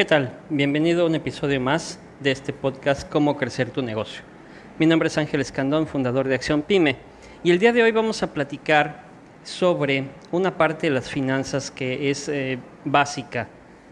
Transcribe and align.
¿Qué 0.00 0.06
tal? 0.06 0.32
Bienvenido 0.48 1.02
a 1.02 1.06
un 1.06 1.14
episodio 1.14 1.60
más 1.60 2.00
de 2.20 2.30
este 2.30 2.54
podcast 2.54 3.06
Cómo 3.06 3.36
crecer 3.36 3.68
tu 3.68 3.82
negocio. 3.82 4.22
Mi 4.78 4.86
nombre 4.86 5.08
es 5.08 5.18
Ángel 5.18 5.42
Escandón, 5.42 5.86
fundador 5.86 6.26
de 6.26 6.34
Acción 6.34 6.62
Pyme, 6.62 6.96
y 7.44 7.50
el 7.50 7.58
día 7.58 7.74
de 7.74 7.82
hoy 7.82 7.92
vamos 7.92 8.22
a 8.22 8.32
platicar 8.32 9.02
sobre 9.44 10.06
una 10.32 10.56
parte 10.56 10.86
de 10.86 10.94
las 10.94 11.10
finanzas 11.10 11.70
que 11.70 12.08
es 12.08 12.30
eh, 12.30 12.58
básica, 12.86 13.48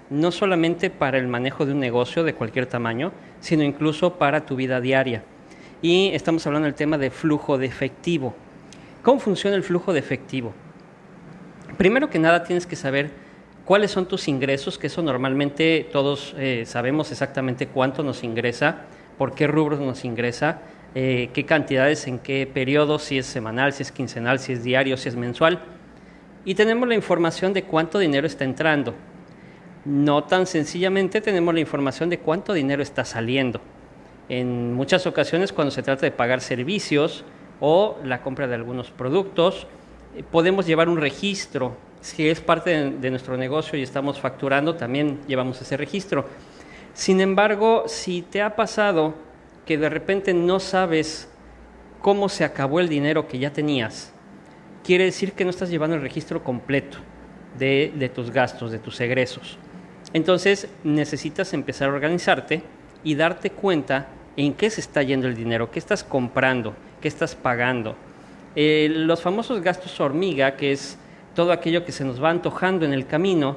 no 0.09 0.32
solamente 0.32 0.88
para 0.88 1.18
el 1.18 1.29
manejo 1.29 1.66
de 1.66 1.73
un 1.73 1.80
negocio 1.80 2.25
de 2.25 2.32
cualquier 2.32 2.64
tamaño, 2.64 3.12
sino 3.40 3.62
incluso 3.62 4.14
para 4.14 4.46
tu 4.46 4.56
vida 4.56 4.80
diaria. 4.80 5.25
Y 5.82 6.12
estamos 6.14 6.46
hablando 6.46 6.64
del 6.64 6.75
tema 6.75 6.96
de 6.96 7.11
flujo 7.11 7.59
de 7.59 7.66
efectivo. 7.66 8.34
¿Cómo 9.02 9.20
funciona 9.20 9.56
el 9.56 9.62
flujo 9.62 9.92
de 9.92 9.98
efectivo? 9.98 10.55
Primero 11.77 12.09
que 12.09 12.19
nada 12.19 12.45
tienes 12.45 12.66
que 12.66 12.77
saber 12.77 13.27
cuáles 13.68 13.90
son 13.90 14.06
tus 14.06 14.28
ingresos, 14.28 14.78
que 14.78 14.86
eso 14.86 15.02
normalmente 15.02 15.86
todos 15.92 16.34
eh, 16.38 16.62
sabemos 16.64 17.12
exactamente 17.12 17.66
cuánto 17.66 18.02
nos 18.02 18.24
ingresa, 18.24 18.86
por 19.18 19.34
qué 19.34 19.46
rubros 19.46 19.78
nos 19.78 20.06
ingresa, 20.06 20.62
eh, 20.94 21.28
qué 21.34 21.44
cantidades, 21.44 22.06
en 22.06 22.18
qué 22.18 22.46
periodo, 22.50 22.98
si 22.98 23.18
es 23.18 23.27
semanal, 23.27 23.74
si 23.74 23.82
es 23.82 23.92
quincenal, 23.92 24.38
si 24.38 24.54
es 24.54 24.64
diario, 24.64 24.96
si 24.96 25.10
es 25.10 25.16
mensual. 25.16 25.60
Y 26.46 26.54
tenemos 26.54 26.88
la 26.88 26.94
información 26.94 27.52
de 27.52 27.64
cuánto 27.64 27.98
dinero 27.98 28.27
está 28.27 28.44
entrando. 28.44 28.94
No 29.84 30.24
tan 30.24 30.46
sencillamente 30.46 31.20
tenemos 31.20 31.52
la 31.52 31.60
información 31.60 32.08
de 32.08 32.20
cuánto 32.20 32.55
dinero 32.55 32.82
está 32.82 33.05
saliendo. 33.05 33.60
En 34.30 34.72
muchas 34.72 35.06
ocasiones 35.06 35.52
cuando 35.52 35.72
se 35.72 35.82
trata 35.82 36.06
de 36.06 36.10
pagar 36.10 36.41
servicios 36.41 37.22
o 37.60 37.98
la 38.02 38.22
compra 38.22 38.46
de 38.46 38.55
algunos 38.55 38.91
productos, 38.91 39.66
eh, 40.16 40.24
podemos 40.30 40.66
llevar 40.66 40.88
un 40.88 40.97
registro 40.97 41.77
si 42.09 42.28
es 42.28 42.41
parte 42.41 42.91
de, 42.91 43.11
nuestro 43.11 43.37
negocio 43.37 43.78
y 43.78 43.83
estamos 43.83 44.19
facturando, 44.19 44.75
también 44.75 45.20
llevamos 45.27 45.61
ese 45.61 45.77
registro. 45.77 46.27
Sin 46.95 47.20
embargo, 47.20 47.84
si 47.87 48.23
te 48.23 48.41
ha 48.41 48.56
pasado 48.56 49.15
que 49.67 49.77
de 49.77 49.91
repente 49.91 50.33
no 50.33 50.59
sabes 50.59 51.28
cómo 52.00 52.31
se 52.31 52.45
acabó 52.45 52.81
el 52.81 52.89
dinero 52.89 53.28
que 53.28 53.39
ya 53.39 53.53
tenías, 53.53 54.12
quiere 54.83 55.05
decir 55.05 55.33
que 55.33 55.45
no 55.45 55.50
estás 55.50 55.69
llevando 55.69 55.97
el 55.97 56.03
registro 56.03 56.42
completo 56.42 56.97
de, 57.59 58.11
tus 58.15 58.31
gastos, 58.31 58.70
de 58.70 58.78
tus 58.78 58.98
egresos. 59.00 59.59
Entonces 60.15 60.69
necesitas 60.84 61.53
empezar 61.53 61.91
a 61.91 61.93
organizarte 61.93 62.62
y 63.05 63.17
darte 63.17 63.50
cuenta 63.50 64.09
en 64.37 64.55
qué 64.55 64.70
se 64.70 64.81
está 64.81 65.03
yendo 65.03 65.28
el 65.28 65.34
dinero, 65.34 65.70
qué 65.70 65.78
estás 65.78 66.05
comprando, 66.05 66.75
qué 67.03 67.09
estás 67.09 67.34
pagando. 67.34 67.97
Eh, 68.56 68.89
los 68.91 69.20
famosos 69.20 69.61
gastos 69.61 70.00
hormiga, 70.00 70.56
que 70.56 70.72
es 70.72 70.98
todo 71.39 71.53
aquello 71.53 71.84
que 71.84 71.92
se 71.92 72.05
nos 72.05 72.20
va 72.20 72.31
antojando 72.31 72.84
en 72.84 72.92
el 72.92 73.06
camino, 73.06 73.55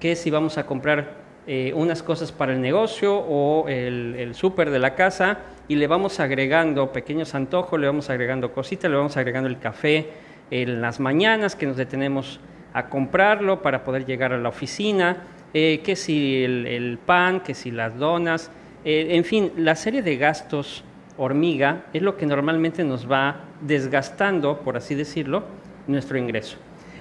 que 0.00 0.16
si 0.16 0.30
vamos 0.30 0.56
a 0.56 0.64
comprar 0.64 1.16
eh, 1.46 1.74
unas 1.76 2.02
cosas 2.02 2.32
para 2.32 2.54
el 2.54 2.62
negocio 2.62 3.18
o 3.18 3.68
el, 3.68 4.30
súper 4.34 4.70
de 4.70 4.78
la 4.78 4.94
casa 4.94 5.40
y 5.68 5.74
le 5.74 5.86
vamos 5.88 6.20
agregando 6.20 6.90
pequeños 6.90 7.34
antojos, 7.34 7.78
le 7.78 7.86
vamos 7.86 8.08
agregando 8.08 8.50
cositas, 8.52 8.90
le 8.90 8.96
vamos 8.96 9.18
agregando 9.18 9.46
el 9.46 9.58
café 9.58 10.08
en 10.50 10.80
las 10.80 11.00
mañanas 11.00 11.54
que 11.54 11.66
nos 11.66 11.76
detenemos 11.76 12.40
a 12.72 12.88
comprarlo 12.88 13.60
para 13.60 13.84
poder 13.84 14.06
llegar 14.06 14.32
a 14.32 14.38
la 14.38 14.48
oficina, 14.48 15.24
eh, 15.52 15.82
que 15.84 15.96
si 15.96 16.42
el, 16.42 16.98
pan, 17.04 17.40
que 17.40 17.52
si 17.52 17.70
las 17.70 17.98
donas, 17.98 18.50
eh, 18.86 19.08
en 19.10 19.24
fin, 19.24 19.52
la 19.58 19.74
serie 19.74 20.00
de 20.00 20.16
gastos 20.16 20.82
hormiga 21.18 21.84
es 21.92 22.00
lo 22.00 22.16
que 22.16 22.24
normalmente 22.24 22.84
nos 22.84 23.06
va 23.06 23.44
desgastando, 23.60 24.60
por 24.60 24.78
así 24.78 24.94
decirlo, 24.94 25.42
nuestro 25.86 26.16
ingreso 26.16 26.56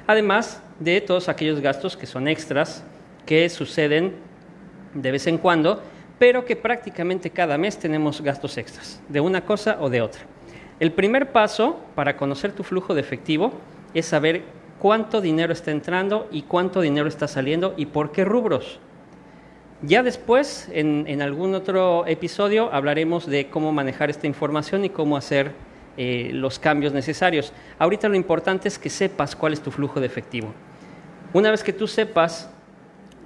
además 0.08 0.61
de 0.80 1.02
todos 1.02 1.30
aquellos 1.30 1.59
gastos 1.59 1.95
que 1.95 2.08
son 2.08 2.27
extras, 2.27 2.83
que 3.25 3.47
suceden 3.50 4.15
de 4.93 5.11
vez 5.11 5.27
en 5.27 5.37
cuando, 5.37 5.83
pero 6.17 6.45
que 6.45 6.55
prácticamente 6.55 7.30
cada 7.30 7.58
mes 7.58 7.77
tenemos 7.77 8.21
gastos 8.21 8.58
extras, 8.58 9.02
de 9.08 9.20
una 9.20 9.45
cosa 9.45 9.77
o 9.80 9.89
de 9.89 10.02
otra. 10.02 10.21
El 10.80 10.92
primer 10.92 11.32
paso 11.32 11.80
para 11.95 12.17
conocer 12.17 12.54
tu 12.54 12.64
flujo 12.64 12.95
de 12.95 13.02
efectivo 13.02 13.52
es 13.93 14.05
saber 14.05 14.43
cuánto 14.80 15.21
dinero 15.21 15.54
está 15.54 15.71
entrando 15.71 16.27
y 16.32 16.43
cuánto 16.43 16.82
dinero 16.82 17.08
está 17.08 17.27
saliendo 17.27 17.73
y 17.77 17.87
por 17.87 18.11
qué 18.11 18.26
rubros. 18.26 18.80
Ya 19.83 20.02
después, 20.02 20.70
en, 20.71 21.21
algún 21.21 21.53
otro 21.53 22.08
episodio, 22.08 22.73
hablaremos 22.73 23.27
de 23.27 23.48
cómo 23.49 23.71
manejar 23.71 24.09
esta 24.09 24.26
información 24.26 24.86
y 24.86 24.89
cómo 24.89 25.17
hacer 25.17 25.52
eh, 25.97 26.30
los 26.31 26.59
cambios 26.59 26.93
necesarios. 26.93 27.52
Ahorita 27.80 28.08
lo 28.08 28.15
importante 28.15 28.67
es 28.67 28.77
que 28.77 28.89
sepas 28.89 29.35
cuál 29.35 29.53
es 29.53 29.61
tu 29.61 29.71
flujo 29.71 29.99
de 29.99 30.05
efectivo. 30.05 30.53
Una 31.33 31.52
vez 31.52 31.63
que 31.63 31.73
tú 31.73 31.87
sepas 31.87 32.49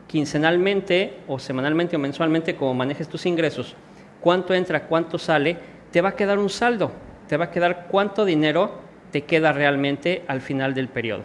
quincenalmente 0.07 1.19
o 1.27 1.37
semanalmente 1.37 1.95
o 1.95 1.99
mensualmente 1.99 2.55
cómo 2.55 2.73
manejes 2.73 3.07
tus 3.07 3.25
ingresos, 3.25 3.75
cuánto 4.19 4.53
entra, 4.53 4.87
cuánto 4.87 5.17
sale, 5.17 5.57
te 5.91 6.01
va 6.01 6.09
a 6.09 6.15
quedar 6.15 6.39
un 6.39 6.49
saldo, 6.49 6.91
te 7.27 7.37
va 7.37 7.45
a 7.45 7.51
quedar 7.51 7.87
cuánto 7.89 8.25
dinero 8.25 8.81
te 9.11 9.23
queda 9.23 9.51
realmente 9.51 10.23
al 10.27 10.41
final 10.41 10.73
del 10.73 10.87
periodo. 10.87 11.23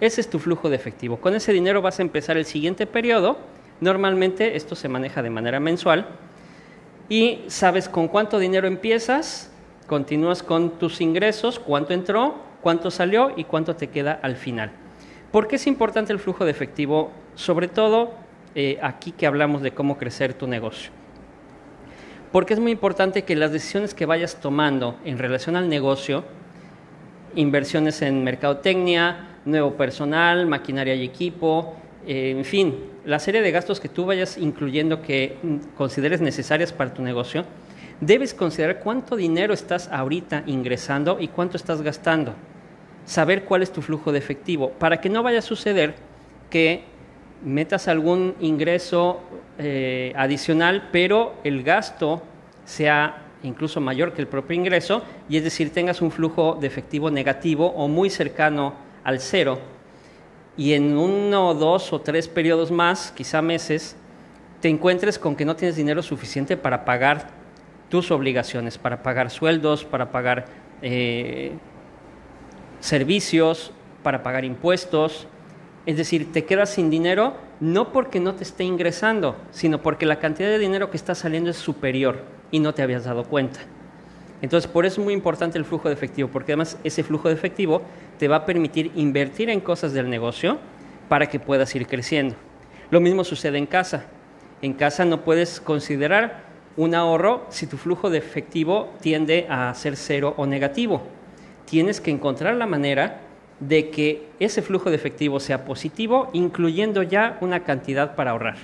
Ese 0.00 0.20
es 0.20 0.28
tu 0.28 0.38
flujo 0.38 0.68
de 0.68 0.76
efectivo. 0.76 1.18
Con 1.18 1.34
ese 1.34 1.52
dinero 1.52 1.80
vas 1.80 1.98
a 1.98 2.02
empezar 2.02 2.36
el 2.36 2.44
siguiente 2.44 2.86
periodo. 2.86 3.38
Normalmente 3.80 4.56
esto 4.56 4.74
se 4.74 4.88
maneja 4.88 5.22
de 5.22 5.30
manera 5.30 5.60
mensual 5.60 6.06
y 7.08 7.44
sabes 7.46 7.88
con 7.88 8.08
cuánto 8.08 8.38
dinero 8.38 8.66
empiezas, 8.66 9.52
continúas 9.86 10.42
con 10.42 10.78
tus 10.78 11.00
ingresos, 11.00 11.58
cuánto 11.58 11.94
entró, 11.94 12.34
cuánto 12.60 12.90
salió 12.90 13.32
y 13.36 13.44
cuánto 13.44 13.76
te 13.76 13.88
queda 13.88 14.18
al 14.22 14.36
final. 14.36 14.70
¿Por 15.32 15.48
qué 15.48 15.56
es 15.56 15.66
importante 15.66 16.12
el 16.12 16.18
flujo 16.18 16.44
de 16.44 16.50
efectivo? 16.50 17.12
Sobre 17.34 17.68
todo 17.68 18.14
eh, 18.54 18.78
aquí 18.82 19.12
que 19.12 19.26
hablamos 19.26 19.62
de 19.62 19.72
cómo 19.72 19.98
crecer 19.98 20.34
tu 20.34 20.46
negocio. 20.46 20.90
Porque 22.32 22.54
es 22.54 22.60
muy 22.60 22.72
importante 22.72 23.22
que 23.22 23.36
las 23.36 23.52
decisiones 23.52 23.94
que 23.94 24.06
vayas 24.06 24.40
tomando 24.40 24.96
en 25.04 25.18
relación 25.18 25.56
al 25.56 25.68
negocio, 25.68 26.24
inversiones 27.34 28.02
en 28.02 28.24
mercadotecnia, 28.24 29.38
nuevo 29.44 29.74
personal, 29.74 30.46
maquinaria 30.46 30.94
y 30.94 31.04
equipo, 31.04 31.76
eh, 32.06 32.34
en 32.36 32.44
fin, 32.44 32.76
la 33.04 33.18
serie 33.18 33.42
de 33.42 33.50
gastos 33.50 33.80
que 33.80 33.88
tú 33.88 34.06
vayas 34.06 34.38
incluyendo 34.38 35.02
que 35.02 35.36
mm, 35.42 35.56
consideres 35.76 36.20
necesarias 36.20 36.72
para 36.72 36.94
tu 36.94 37.02
negocio, 37.02 37.44
debes 38.00 38.34
considerar 38.34 38.80
cuánto 38.80 39.16
dinero 39.16 39.54
estás 39.54 39.88
ahorita 39.88 40.42
ingresando 40.46 41.18
y 41.20 41.28
cuánto 41.28 41.56
estás 41.56 41.82
gastando. 41.82 42.34
Saber 43.04 43.44
cuál 43.44 43.62
es 43.62 43.72
tu 43.72 43.82
flujo 43.82 44.12
de 44.12 44.18
efectivo 44.18 44.70
para 44.70 45.00
que 45.00 45.08
no 45.08 45.22
vaya 45.22 45.38
a 45.38 45.42
suceder 45.42 45.94
que 46.50 46.84
metas 47.44 47.88
algún 47.88 48.34
ingreso 48.40 49.20
eh, 49.58 50.12
adicional, 50.16 50.88
pero 50.90 51.34
el 51.44 51.62
gasto 51.62 52.22
sea 52.64 53.22
incluso 53.42 53.80
mayor 53.80 54.12
que 54.12 54.22
el 54.22 54.28
propio 54.28 54.56
ingreso, 54.56 55.02
y 55.28 55.36
es 55.36 55.44
decir, 55.44 55.72
tengas 55.72 56.02
un 56.02 56.10
flujo 56.10 56.56
de 56.60 56.66
efectivo 56.66 57.10
negativo 57.10 57.66
o 57.66 57.86
muy 57.86 58.10
cercano 58.10 58.74
al 59.04 59.20
cero, 59.20 59.58
y 60.56 60.72
en 60.72 60.96
uno, 60.96 61.54
dos 61.54 61.92
o 61.92 62.00
tres 62.00 62.28
periodos 62.28 62.70
más, 62.70 63.12
quizá 63.12 63.42
meses, 63.42 63.94
te 64.60 64.68
encuentres 64.68 65.18
con 65.18 65.36
que 65.36 65.44
no 65.44 65.54
tienes 65.54 65.76
dinero 65.76 66.02
suficiente 66.02 66.56
para 66.56 66.84
pagar 66.84 67.28
tus 67.88 68.10
obligaciones 68.10 68.78
para 68.78 69.02
pagar 69.02 69.30
sueldos, 69.30 69.84
para 69.84 70.10
pagar 70.10 70.46
eh, 70.82 71.52
servicios, 72.80 73.72
para 74.02 74.22
pagar 74.22 74.44
impuestos. 74.44 75.26
Es 75.86 75.96
decir, 75.96 76.32
te 76.32 76.44
quedas 76.44 76.70
sin 76.70 76.90
dinero 76.90 77.34
no 77.60 77.92
porque 77.92 78.20
no 78.20 78.34
te 78.34 78.44
esté 78.44 78.64
ingresando, 78.64 79.36
sino 79.50 79.80
porque 79.80 80.04
la 80.04 80.18
cantidad 80.18 80.48
de 80.48 80.58
dinero 80.58 80.90
que 80.90 80.96
está 80.96 81.14
saliendo 81.14 81.50
es 81.50 81.56
superior 81.56 82.22
y 82.50 82.60
no 82.60 82.74
te 82.74 82.82
habías 82.82 83.04
dado 83.04 83.24
cuenta. 83.24 83.60
Entonces, 84.42 84.70
por 84.70 84.84
eso 84.84 85.00
es 85.00 85.04
muy 85.04 85.14
importante 85.14 85.56
el 85.56 85.64
flujo 85.64 85.88
de 85.88 85.94
efectivo, 85.94 86.28
porque 86.28 86.52
además 86.52 86.76
ese 86.84 87.02
flujo 87.02 87.28
de 87.28 87.34
efectivo 87.34 87.82
te 88.18 88.28
va 88.28 88.36
a 88.36 88.46
permitir 88.46 88.92
invertir 88.94 89.48
en 89.48 89.60
cosas 89.60 89.92
del 89.92 90.10
negocio 90.10 90.58
para 91.08 91.26
que 91.26 91.40
puedas 91.40 91.74
ir 91.74 91.86
creciendo. 91.86 92.34
Lo 92.90 93.00
mismo 93.00 93.24
sucede 93.24 93.58
en 93.58 93.66
casa. 93.66 94.04
En 94.60 94.74
casa 94.74 95.04
no 95.04 95.22
puedes 95.22 95.60
considerar 95.60 96.45
un 96.76 96.94
ahorro 96.94 97.46
si 97.48 97.66
tu 97.66 97.76
flujo 97.76 98.10
de 98.10 98.18
efectivo 98.18 98.90
tiende 99.00 99.46
a 99.48 99.72
ser 99.74 99.96
cero 99.96 100.34
o 100.36 100.46
negativo. 100.46 101.02
Tienes 101.64 102.00
que 102.00 102.10
encontrar 102.10 102.54
la 102.56 102.66
manera 102.66 103.20
de 103.60 103.90
que 103.90 104.28
ese 104.38 104.62
flujo 104.62 104.90
de 104.90 104.96
efectivo 104.96 105.40
sea 105.40 105.64
positivo, 105.64 106.28
incluyendo 106.32 107.02
ya 107.02 107.38
una 107.40 107.64
cantidad 107.64 108.14
para 108.14 108.32
ahorrar, 108.32 108.56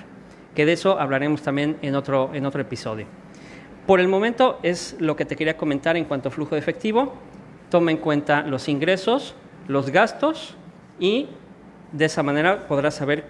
que 0.55 0.65
de 0.65 0.73
eso 0.73 0.99
hablaremos 0.99 1.41
también 1.41 1.77
en 1.81 1.95
otro, 1.95 2.29
en 2.33 2.45
otro 2.45 2.61
episodio. 2.61 3.07
Por 3.87 3.99
el 3.99 4.07
momento 4.07 4.59
es 4.63 4.95
lo 4.99 5.15
que 5.15 5.25
te 5.25 5.35
quería 5.35 5.57
comentar 5.57 5.97
en 5.97 6.05
cuanto 6.05 6.29
a 6.29 6.31
flujo 6.31 6.55
de 6.55 6.59
efectivo. 6.59 7.13
Toma 7.69 7.91
en 7.91 7.97
cuenta 7.97 8.43
los 8.43 8.69
ingresos, 8.69 9.35
los 9.67 9.89
gastos 9.89 10.55
y 10.99 11.27
de 11.91 12.05
esa 12.05 12.23
manera 12.23 12.67
podrás 12.67 12.95
saber 12.95 13.25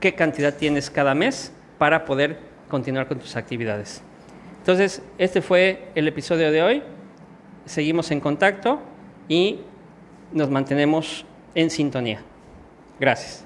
qué 0.00 0.14
cantidad 0.14 0.54
tienes 0.54 0.88
cada 0.88 1.14
mes 1.14 1.52
para 1.78 2.04
poder 2.04 2.38
continuar 2.68 3.06
con 3.06 3.18
tus 3.18 3.36
actividades. 3.36 4.02
Entonces, 4.62 5.02
este 5.18 5.42
fue 5.42 5.88
el 5.96 6.06
episodio 6.06 6.52
de 6.52 6.62
hoy. 6.62 6.82
Seguimos 7.64 8.12
en 8.12 8.20
contacto 8.20 8.80
y 9.28 9.58
nos 10.32 10.50
mantenemos 10.50 11.26
en 11.56 11.68
sintonía. 11.68 12.22
Gracias. 13.00 13.44